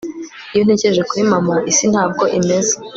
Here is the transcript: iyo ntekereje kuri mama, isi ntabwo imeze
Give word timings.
iyo 0.53 0.61
ntekereje 0.65 1.03
kuri 1.09 1.21
mama, 1.33 1.55
isi 1.71 1.85
ntabwo 1.91 2.23
imeze 2.39 2.73